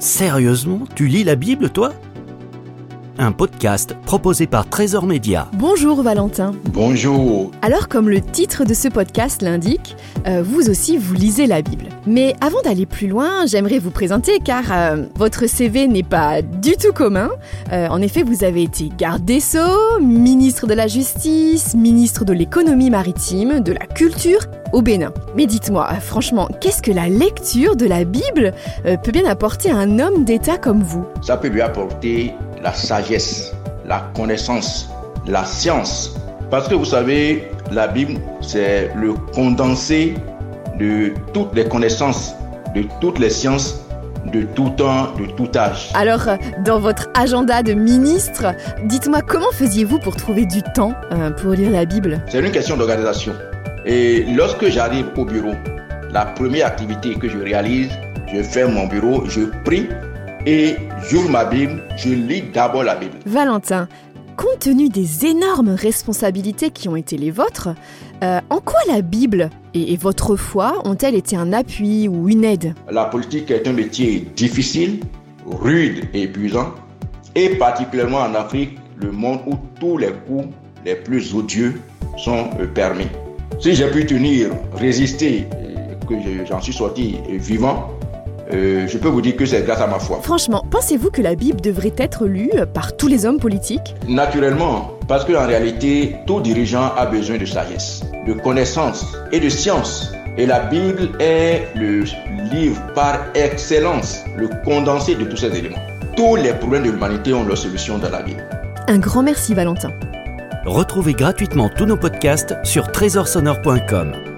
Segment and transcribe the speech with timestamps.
[0.00, 1.92] Sérieusement, tu lis la Bible, toi?
[3.20, 5.48] Un podcast proposé par Trésor Média.
[5.54, 6.52] Bonjour Valentin.
[6.72, 7.50] Bonjour.
[7.62, 9.96] Alors comme le titre de ce podcast l'indique,
[10.28, 11.86] euh, vous aussi vous lisez la Bible.
[12.06, 16.76] Mais avant d'aller plus loin, j'aimerais vous présenter car euh, votre CV n'est pas du
[16.76, 17.30] tout commun.
[17.72, 22.32] Euh, en effet, vous avez été garde des Sceaux, ministre de la Justice, ministre de
[22.32, 25.12] l'économie maritime, de la culture au Bénin.
[25.34, 28.52] Mais dites-moi, franchement, qu'est-ce que la lecture de la Bible
[28.84, 31.04] peut bien apporter à un homme d'État comme vous?
[31.22, 33.52] Ça peut lui apporter la sagesse,
[33.86, 34.90] la connaissance,
[35.26, 36.16] la science.
[36.50, 40.14] Parce que vous savez, la Bible, c'est le condensé
[40.78, 42.34] de toutes les connaissances,
[42.74, 43.84] de toutes les sciences,
[44.32, 45.90] de tout temps, de tout âge.
[45.94, 46.22] Alors,
[46.64, 51.70] dans votre agenda de ministre, dites-moi comment faisiez-vous pour trouver du temps euh, pour lire
[51.70, 52.20] la Bible?
[52.28, 53.32] C'est une question d'organisation.
[53.86, 55.54] Et lorsque j'arrive au bureau,
[56.10, 57.90] la première activité que je réalise,
[58.32, 59.88] je fais mon bureau, je prie
[60.46, 60.76] et
[61.08, 63.14] j'ouvre ma Bible, je lis d'abord la Bible.
[63.26, 63.88] Valentin,
[64.36, 67.70] compte tenu des énormes responsabilités qui ont été les vôtres,
[68.22, 72.44] euh, en quoi la Bible et, et votre foi ont-elles été un appui ou une
[72.44, 72.74] aide?
[72.90, 75.00] La politique est un métier difficile,
[75.46, 76.74] rude et épuisant,
[77.34, 80.46] et particulièrement en Afrique, le monde où tous les coups
[80.84, 81.80] les plus odieux
[82.16, 83.06] sont euh, permis.
[83.60, 87.97] Si j'ai pu tenir, résister, et que je- j'en suis sorti euh, vivant, euh,
[88.88, 90.20] je peux vous dire que c'est grâce à ma foi.
[90.22, 93.94] Franchement, pensez-vous que la Bible devrait être lue par tous les hommes politiques?
[94.08, 100.12] Naturellement, parce qu'en réalité, tout dirigeant a besoin de sagesse, de connaissance et de science.
[100.36, 102.04] Et la Bible est le
[102.52, 105.82] livre par excellence, le condensé de tous ces éléments.
[106.16, 108.42] Tous les problèmes de l'humanité ont leur solution dans la Bible.
[108.86, 109.90] Un grand merci Valentin.
[110.64, 114.37] Retrouvez gratuitement tous nos podcasts sur trésorsonore.com.